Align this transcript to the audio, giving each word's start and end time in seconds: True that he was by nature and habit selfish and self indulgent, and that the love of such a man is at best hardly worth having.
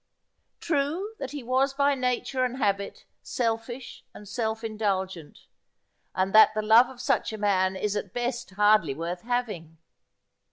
True 0.59 1.13
that 1.19 1.29
he 1.29 1.43
was 1.43 1.75
by 1.75 1.93
nature 1.93 2.43
and 2.43 2.57
habit 2.57 3.05
selfish 3.21 4.03
and 4.15 4.27
self 4.27 4.63
indulgent, 4.63 5.45
and 6.15 6.33
that 6.33 6.55
the 6.55 6.63
love 6.63 6.89
of 6.89 6.99
such 6.99 7.31
a 7.31 7.37
man 7.37 7.75
is 7.75 7.95
at 7.95 8.11
best 8.11 8.49
hardly 8.49 8.95
worth 8.95 9.21
having. 9.21 9.77